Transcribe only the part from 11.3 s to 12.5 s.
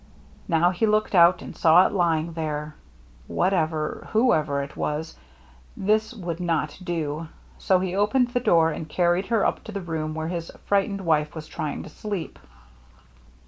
was trying to sleep.